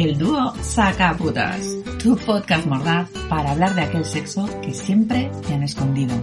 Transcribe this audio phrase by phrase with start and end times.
[0.00, 1.60] el dúo Sacaputas,
[2.02, 6.14] tu podcast mordaz para hablar de aquel sexo que siempre te han escondido.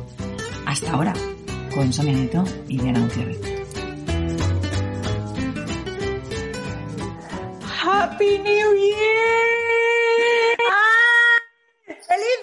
[0.65, 1.13] Hasta ahora,
[1.75, 3.39] con Sonia Neto y Diana Gutiérrez.
[7.83, 10.57] ¡Happy New Year!
[10.71, 11.37] ¡Ah!
[11.85, 12.39] ¡Feliz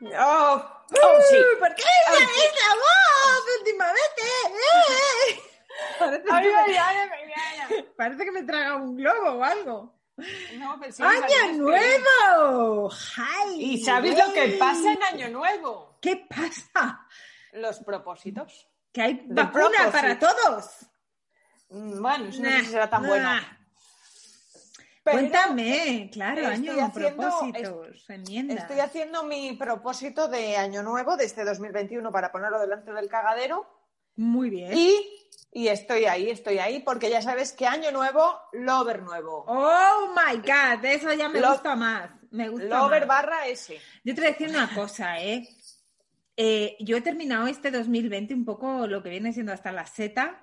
[0.00, 0.10] año!
[0.20, 0.54] ¡Oh!
[0.56, 1.36] ¡Oh, sí!
[1.58, 2.40] ¿Por qué esa, sí.
[2.40, 4.22] esa voz últimamente?
[4.46, 5.40] ¡Eh!
[5.98, 7.88] Parece, ¡Ay, que ay, me, ay, ay, ay!
[7.94, 9.99] parece que me traga un globo o algo.
[10.58, 12.90] No, pero sí, ¡Año nuevo!
[13.16, 13.74] ¡Ay!
[13.74, 15.98] ¿Y sabes lo que pasa en Año Nuevo?
[16.00, 17.06] ¿Qué pasa?
[17.52, 18.68] Los propósitos.
[18.92, 19.90] Que hay vacuna propósito.
[19.92, 20.66] para todos.
[21.70, 23.40] Mm, Bueno, eso no sé si será tan nah.
[25.02, 28.58] Pero Cuéntame, claro, año haciendo- propósitos, enmiendas.
[28.58, 33.66] Estoy haciendo mi propósito de Año Nuevo de este 2021 para ponerlo delante del cagadero.
[34.16, 34.76] Muy bien.
[34.76, 39.44] Y, y estoy ahí, estoy ahí, porque ya sabes que Año Nuevo, Lover Nuevo.
[39.48, 42.10] Oh my god, eso ya me Lo- gusta más.
[42.30, 43.08] Me gusta Lover más.
[43.08, 43.78] barra S.
[44.04, 45.48] Yo te voy a decir una cosa, ¿eh?
[46.36, 50.40] Eh, Yo he terminado este 2020 un poco lo que viene siendo hasta la seta,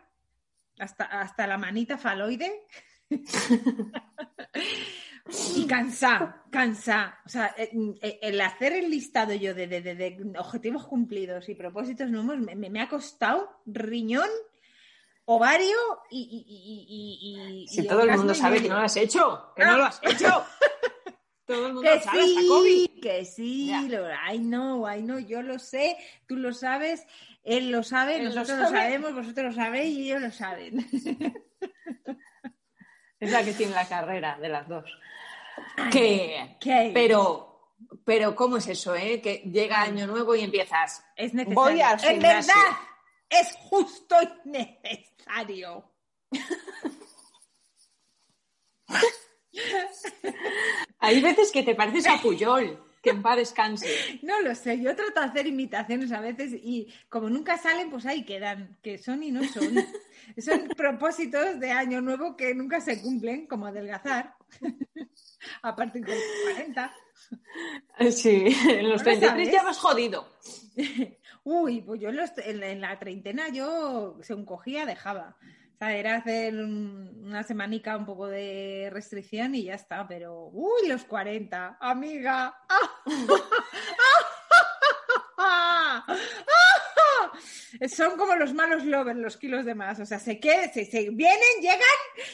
[0.79, 2.51] hasta, hasta la manita faloide.
[5.55, 7.19] y cansada, cansada.
[7.25, 7.69] O sea, eh,
[8.01, 12.37] eh, el hacer el listado yo de, de- de- de objetivos cumplidos y propósitos nuevos
[12.37, 14.29] me, me- me ha costado riñón,
[15.29, 15.77] ovario
[16.09, 16.19] y...
[16.19, 19.85] y- y- Si todo el mundo sabe que no lo has hecho, que no lo
[19.85, 20.45] has hecho.
[21.45, 25.95] Todo el mundo Que sabe, sí, que sí, I know, I know, yo lo sé,
[26.27, 27.07] tú lo sabes,
[27.41, 28.77] él lo sabe, Él nosotros lo, sabe.
[28.79, 30.85] sabemos, vosotros lo sabéis y ellos lo saben.
[33.19, 34.85] Es la que tiene la carrera de las dos.
[35.91, 36.91] Que, ¿Qué?
[36.93, 37.73] pero,
[38.05, 39.21] pero ¿cómo es eso, eh?
[39.21, 41.03] Que llega Año Nuevo y empiezas.
[41.15, 41.55] es necesario.
[41.55, 42.53] voy al en verdad,
[43.29, 45.16] es justo y necesario.
[50.99, 53.87] Hay veces que te pareces a Puyol, que en paz descanse.
[54.23, 58.05] No lo sé, yo trato de hacer imitaciones a veces y como nunca salen, pues
[58.05, 59.73] ahí quedan, que son y no son.
[60.37, 64.35] Son propósitos de año nuevo que nunca se cumplen, como adelgazar,
[65.61, 66.23] a partir de los
[66.53, 66.93] 40.
[68.11, 69.51] Sí, en los ¿No lo 33 sabes?
[69.51, 70.27] ya vas jodido.
[71.45, 75.37] Uy, pues yo en, los- en la- en la treintena yo según cogía dejaba.
[75.77, 80.49] O sea, era hacer un- una semanica un poco de restricción y ya está, pero
[80.51, 82.55] uy, los 40, amiga.
[87.89, 89.99] Son como los malos lovers, los kilos de más.
[89.99, 91.79] O sea, se, que, se, se vienen, llegan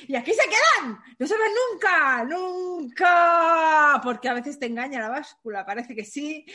[0.08, 1.00] y aquí se quedan.
[1.20, 4.00] No se ven nunca, nunca.
[4.04, 6.46] Porque a veces te engaña la báscula, parece que sí,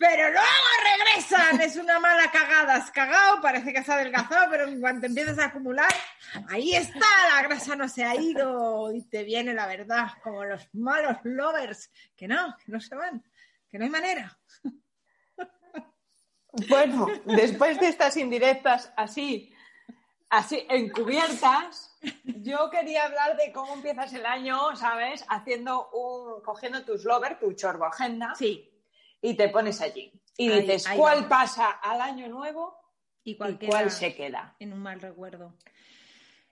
[0.00, 0.48] pero luego
[0.96, 1.60] regresan.
[1.60, 2.76] Es una mala cagada.
[2.76, 5.92] Has cagado, parece que has adelgazado, pero en cuanto empiezas a acumular,
[6.48, 10.66] ahí está, la grasa no se ha ido y te viene la verdad, como los
[10.72, 13.22] malos lovers, que no, que no se van,
[13.68, 14.38] que no hay manera.
[16.68, 19.54] Bueno, después de estas indirectas así,
[20.30, 25.24] así encubiertas, yo quería hablar de cómo empiezas el año, ¿sabes?
[25.28, 28.69] Haciendo un, cogiendo tus lover, tu chorbo agenda, Sí,
[29.22, 30.12] y te pones allí.
[30.36, 32.76] Y Ahí- dices, ahí ¿cuál pasa al año nuevo
[33.24, 34.56] y y cuál se queda?
[34.58, 35.56] en un mal recuerdo.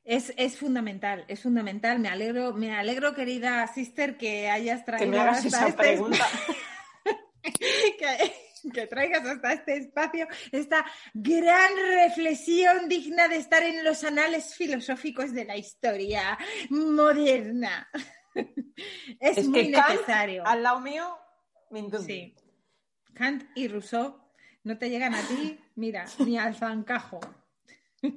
[0.04, 1.98] Es, es fundamental, es fundamental.
[1.98, 5.78] Me alegro, me alegro, querida sister, que hayas traído Que me hagas hasta esa este
[5.82, 6.26] pregunta.
[7.98, 10.84] que, que traigas hasta este espacio esta
[11.14, 16.38] gran reflexión digna de estar en los anales filosóficos de la historia
[16.70, 17.88] moderna.
[19.18, 20.46] Es, Es muy que Kant, necesario.
[20.46, 21.18] al lado mío,
[21.70, 22.06] Mindundi.
[22.06, 22.36] Sí.
[23.18, 24.16] Kant y Rousseau
[24.64, 27.20] no te llegan a ti, mira, ni al zancajo.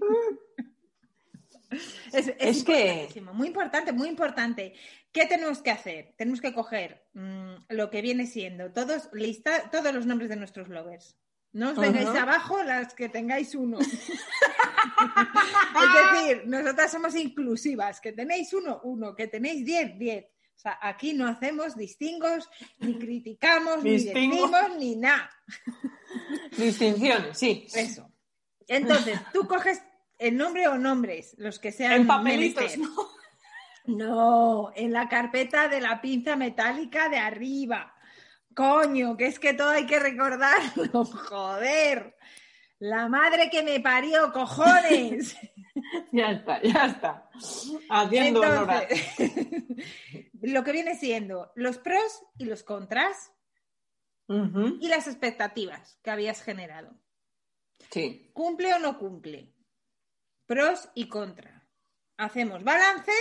[2.12, 4.73] Es, es Es que- muy importante, muy importante.
[5.13, 6.13] ¿Qué tenemos que hacer?
[6.17, 10.67] Tenemos que coger mm, lo que viene siendo todos, lista, todos los nombres de nuestros
[10.67, 11.16] lovers.
[11.53, 13.79] No os vengáis abajo las que tengáis uno.
[13.79, 13.90] es
[16.13, 18.01] decir, nosotras somos inclusivas.
[18.01, 19.16] Que tenéis uno, uno.
[19.16, 20.25] Que tenéis diez, diez.
[20.61, 22.47] O sea, aquí no hacemos distingos,
[22.78, 25.31] ni criticamos, ni decimos, ni nada.
[26.55, 27.66] Distinciones, sí.
[27.73, 28.08] Eso.
[28.67, 29.81] Entonces, tú coges
[30.19, 32.78] el nombre o nombres, los que sean En papelitos.
[32.78, 32.93] ¿no?
[33.85, 37.96] No, en la carpeta de la pinza metálica de arriba.
[38.53, 41.05] Coño, que es que todo hay que recordarlo.
[41.05, 42.16] Joder.
[42.78, 45.35] La madre que me parió, cojones.
[46.11, 47.29] Ya está, ya está.
[47.90, 49.14] Haciendo Entonces,
[50.41, 53.34] lo que viene siendo los pros y los contras
[54.28, 56.93] y las expectativas que habías generado.
[57.90, 58.32] Sí.
[58.34, 59.53] ¿Cumple o no cumple?
[60.46, 61.61] Pros y contras.
[62.16, 63.11] Hacemos balance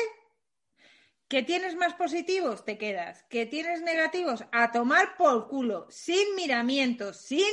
[1.31, 2.65] ¿Que tienes más positivos?
[2.65, 3.23] Te quedas.
[3.31, 4.45] ¿Que tienes negativos?
[4.51, 7.47] A tomar por culo, sin miramientos, sin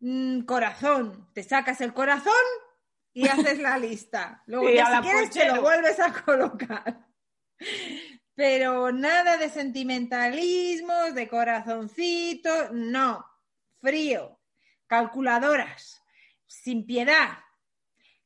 [0.00, 1.26] mm, corazón.
[1.32, 2.34] Te sacas el corazón
[3.12, 4.42] y haces la lista.
[4.46, 7.06] Luego, ya si la quieres, te lo vuelves a colocar.
[8.34, 13.26] Pero nada de sentimentalismos, de corazoncito, no.
[13.80, 14.38] Frío.
[14.86, 16.02] Calculadoras.
[16.46, 17.38] Sin piedad.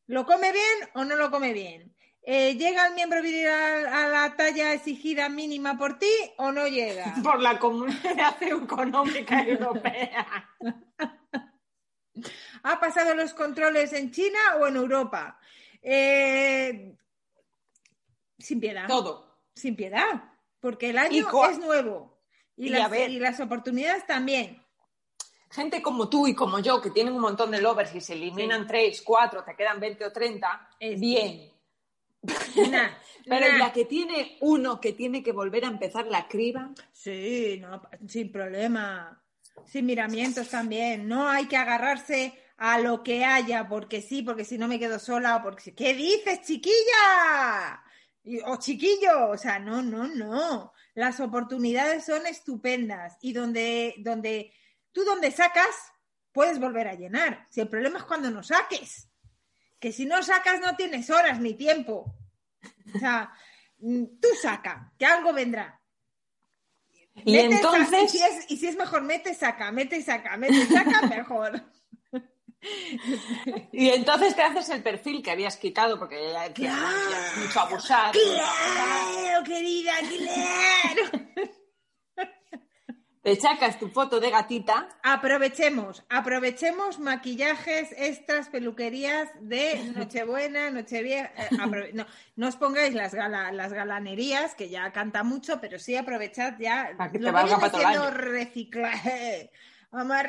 [0.06, 1.96] ¿Lo come bien o no lo come bien?
[2.24, 6.68] Eh, ¿Llega el miembro viril a, a la talla exigida mínima por ti o no
[6.68, 7.14] llega?
[7.22, 10.26] Por la Comunidad Económica Europea.
[12.64, 15.38] ¿Ha pasado los controles en China o en Europa?
[15.82, 16.94] Eh,
[18.38, 18.86] sin piedad.
[18.88, 19.40] Todo.
[19.54, 20.24] Sin piedad.
[20.60, 22.20] Porque el año es nuevo.
[22.56, 23.10] Y, Y las, a ver.
[23.10, 24.62] y las oportunidades también.
[25.50, 28.66] Gente como tú y como yo, que tienen un montón de lovers y se eliminan
[28.66, 31.50] tres, cuatro, te quedan 20 o 30, Es- bien.
[32.22, 32.88] Nah,
[33.26, 33.54] Pero nah.
[33.56, 37.82] ¿y la que tiene uno que tiene que volver a empezar la criba, Sí, no,
[38.08, 39.20] sin problema.
[39.66, 41.06] Sin miramientos también.
[41.08, 44.98] No hay que agarrarse a lo que haya, porque sí, porque si no me quedo
[44.98, 45.74] sola, o porque...
[45.74, 47.82] ¿Qué dices, chiquilla?
[48.46, 50.72] O chiquillo, o sea, no, no, no.
[50.94, 54.52] Las oportunidades son estupendas y donde, donde
[54.92, 55.92] tú donde sacas,
[56.32, 57.46] puedes volver a llenar.
[57.50, 59.08] Si el problema es cuando no saques,
[59.80, 62.14] que si no sacas no tienes horas ni tiempo.
[62.94, 63.32] O sea,
[63.78, 65.80] mm, tú saca, que algo vendrá.
[67.24, 70.02] Y Mete, entonces- saca, y, si es, y si es mejor, mete, saca, mete y
[70.02, 71.62] saca, mete y saca, mejor.
[73.72, 78.12] y entonces te haces el perfil que habías quitado porque ya es mucho abusar.
[78.12, 81.24] Claro, querida, claro.
[83.22, 91.30] Te sacas tu foto de gatita Aprovechemos, aprovechemos maquillajes, extras, peluquerías de Nochebuena, Nochevieja.
[91.36, 92.04] eh, no,
[92.34, 96.94] no os pongáis las, gala- las galanerías, que ya canta mucho, pero sí aprovechad ya
[96.98, 98.10] Para que te lo que valga para todo el año.
[98.10, 99.52] reciclaje.
[99.92, 100.24] Vamos a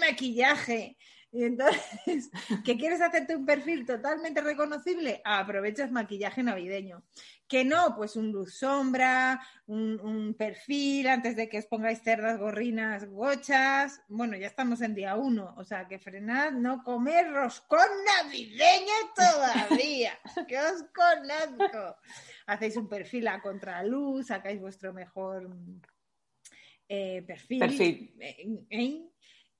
[0.00, 0.96] maquillaje.
[1.30, 2.30] Y entonces,
[2.64, 5.20] ¿que quieres hacerte un perfil totalmente reconocible?
[5.24, 7.04] Aprovechas maquillaje navideño.
[7.46, 12.38] Que no, pues un luz sombra, un, un perfil antes de que os pongáis cerdas,
[12.38, 14.00] gorrinas, gochas.
[14.08, 20.18] Bueno, ya estamos en día uno, o sea que frenad no comer roscón navideño todavía.
[20.48, 21.96] ¡Qué os conozco!
[22.46, 25.48] Hacéis un perfil a contraluz, sacáis vuestro mejor
[26.88, 27.58] eh, perfil.
[27.58, 28.16] Perfil.
[28.20, 29.10] eh.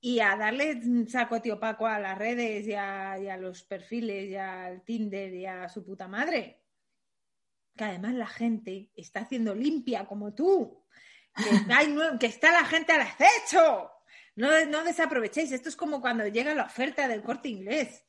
[0.01, 4.29] Y a darle saco tío Paco a las redes y a, y a los perfiles
[4.29, 6.65] y al Tinder y a su puta madre
[7.75, 10.85] que además la gente está haciendo limpia como tú,
[11.35, 11.43] que,
[11.73, 13.91] hay que está la gente al acecho.
[14.35, 18.05] No, no desaprovechéis, esto es como cuando llega la oferta del corte inglés.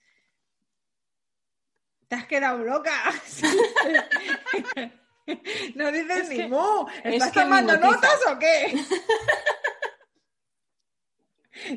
[2.09, 2.93] Te has quedado loca.
[5.75, 6.87] No dices Es ni que- mu.
[7.05, 8.75] es ¿Estás que tomando notas o qué?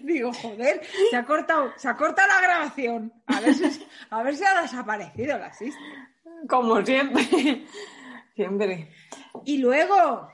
[0.04, 3.14] Digo, joder, se ha cortado, se ha cortado la grabación.
[3.28, 5.80] A ver si, a ver si ha desaparecido la asiste.
[6.48, 7.24] como siempre.
[8.36, 8.90] Siempre.
[9.44, 10.32] Y luego,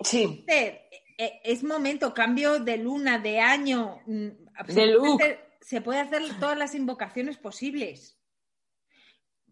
[0.00, 0.44] Sí.
[0.48, 0.82] Esther,
[1.16, 4.00] eh, es momento, cambio de luna, de año.
[4.06, 4.28] mm,
[4.66, 5.22] De look.
[5.60, 8.18] se puede hacer todas las invocaciones posibles.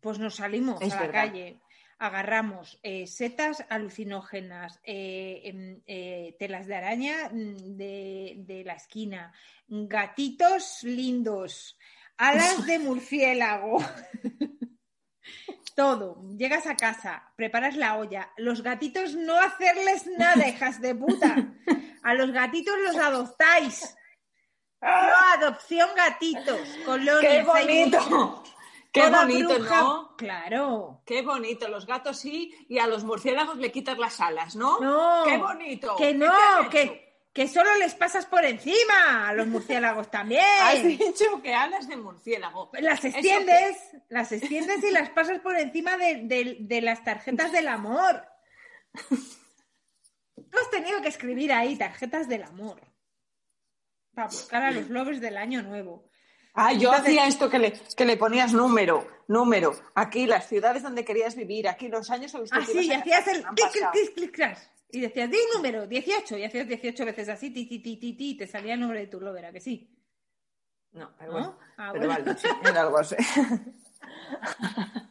[0.00, 1.26] Pues nos salimos Es a la verdad.
[1.28, 1.60] calle,
[1.98, 9.32] agarramos eh, setas alucinógenas, eh, em, eh, telas de araña mm, de, de la esquina,
[9.68, 11.78] gatitos lindos,
[12.16, 13.78] alas de murciélago.
[15.74, 16.22] Todo.
[16.36, 18.30] Llegas a casa, preparas la olla.
[18.36, 21.52] Los gatitos no hacerles nada, hijas de puta.
[22.04, 23.96] A los gatitos los adoptáis.
[24.84, 24.90] No,
[25.32, 26.68] adopción gatitos.
[26.84, 28.44] Colonias, ¡Qué bonito!
[28.94, 30.16] ¡Qué Toda bonito, bruja- ¿no?
[30.16, 31.02] Claro.
[31.04, 31.66] Qué bonito.
[31.68, 34.78] Los gatos sí y a los murciélagos le quitas las alas, ¿no?
[34.80, 35.24] No.
[35.26, 35.96] ¡Qué bonito!
[35.96, 36.70] Que ¿Qué no, te han hecho?
[36.70, 40.44] que, que solo les pasas por encima a los murciélagos también.
[40.62, 42.70] Has dicho que alas de murciélago.
[42.74, 43.76] Las ¿Eso extiendes,
[44.10, 48.24] las extiendes y las pasas por encima de, de- de las tarjetas del amor.
[50.36, 52.80] Tú has tenido que escribir ahí tarjetas del amor
[54.14, 56.08] para buscar a los lovers del año nuevo.
[56.54, 59.74] Ah, yo Entonces- hacía esto que le, que le ponías número, número.
[59.94, 63.26] Aquí las ciudades donde querías vivir, aquí los años a los que Ah, y hacías
[63.26, 64.58] el clic, clic, clic, clic, clic,
[64.92, 68.12] y decías, di un número, 18, y hacías 18 veces así, ti, ti, ti, ti,
[68.12, 69.90] ti, y te salía el nombre de tu lover, ¿a que sí?
[70.92, 71.38] No, pero ¿No?
[71.38, 71.58] bueno.
[71.76, 72.24] Ah, pero bueno.
[72.24, 73.16] vale, sí, era algo así.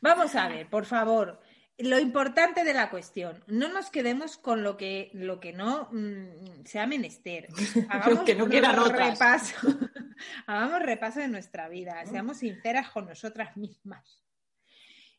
[0.00, 1.40] Vamos a ver, por favor,
[1.78, 6.64] lo importante de la cuestión, no nos quedemos con lo que, lo que no mm,
[6.64, 7.48] sea menester.
[7.88, 9.54] Hagamos que no repaso.
[10.46, 14.24] Hagamos repaso de nuestra vida, seamos sinceras con nosotras mismas.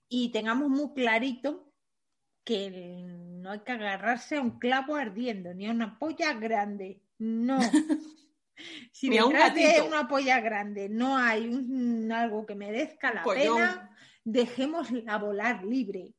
[0.10, 1.72] y tengamos muy clarito
[2.44, 7.02] que no hay que agarrarse a un clavo ardiendo, ni a una polla grande.
[7.18, 7.60] No.
[8.92, 13.24] Si Ni a un de una polla grande no hay un- algo que merezca la
[13.24, 13.56] Pollón.
[13.56, 16.14] pena, dejémosla volar libre.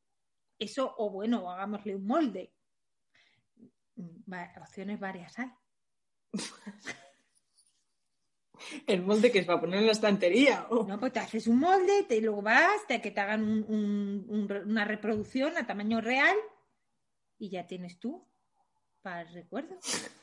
[0.60, 2.52] Eso, o bueno, hagámosle un molde.
[4.32, 5.50] Va- opciones varias hay.
[8.86, 10.66] El molde que es para poner en la estantería.
[10.70, 10.84] Oh.
[10.84, 14.26] No, pues te haces un molde, te luego vas, te, que te hagan un- un-
[14.28, 16.36] un- una reproducción a tamaño real
[17.38, 18.28] y ya tienes tú
[19.02, 19.78] para el recuerdo.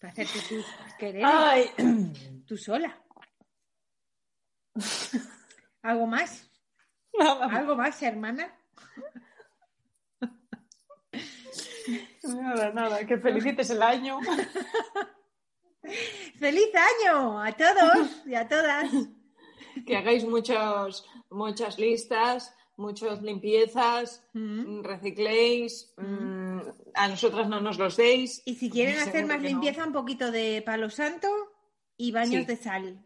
[0.00, 0.66] Para hacerte tus
[0.98, 1.70] quereres, Ay,
[2.46, 3.02] tú sola.
[5.82, 6.50] ¿Algo más?
[7.50, 8.52] ¿Algo más, hermana?
[12.24, 13.06] nada, nada.
[13.06, 14.18] Que felicites el año.
[16.38, 18.90] ¡Feliz año a todos y a todas!
[19.86, 24.78] Que hagáis muchos, muchas listas, muchas limpiezas, Mm.
[24.78, 25.92] mm, recicléis.
[25.98, 26.58] mm,
[26.94, 28.42] a nosotras no nos los deis.
[28.46, 29.48] Y si quieren hacer más no.
[29.48, 31.28] limpieza, un poquito de palo santo
[31.96, 32.46] y baños Sí.
[32.46, 33.04] de sal.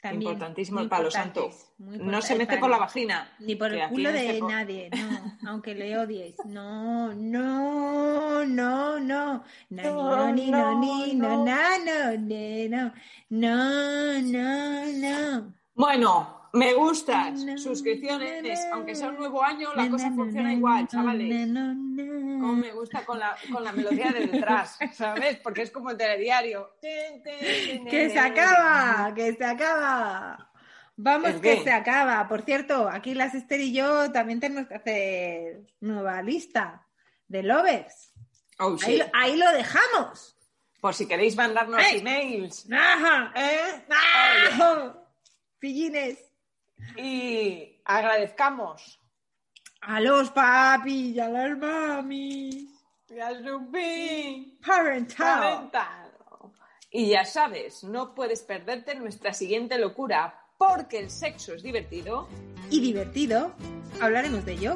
[0.00, 0.32] También.
[0.32, 1.50] Importantísimo el palo santo.
[1.78, 3.30] No se mete por la vagina.
[3.38, 6.36] Ni por el culo de este nadie, no, aunque le odies.
[6.46, 9.44] No, no, no, no.
[9.68, 11.78] No, ni, no, no, ni, no, no.
[11.84, 12.92] no, no.
[13.28, 15.54] No, no, no.
[15.74, 20.88] Bueno, me gustas, suscripciones, aunque sea un nuevo año, la cosa na, funciona na, igual,
[20.88, 21.46] chavales.
[21.48, 25.36] Como me gusta con la, con la melodía de detrás, ¿sabes?
[25.38, 26.70] Porque es como el telediario.
[26.80, 30.50] Que se acaba, que se acaba.
[30.96, 31.62] Vamos, ¿El que qué?
[31.64, 32.26] se acaba.
[32.28, 36.86] Por cierto, aquí las Esther y yo también tenemos que hacer nueva lista
[37.28, 38.12] de lovers.
[38.58, 38.96] Oh, Ahí, sí.
[38.98, 40.36] lo- ahí lo dejamos.
[40.80, 42.66] Por si queréis mandarnos emails.
[42.72, 43.32] ¡Ajá!
[43.36, 43.84] ¿eh?
[43.90, 44.94] ¡Ah!
[45.58, 46.18] Pillines.
[46.96, 49.00] Y agradezcamos.
[49.82, 52.68] A los papi y a las mami.
[53.08, 54.58] Ya subí.
[54.64, 55.40] Parental.
[55.40, 56.10] Parental.
[56.90, 62.28] Y ya sabes, no puedes perderte nuestra siguiente locura, porque el sexo es divertido.
[62.68, 63.52] Y divertido.
[64.00, 64.74] Hablaremos de ello.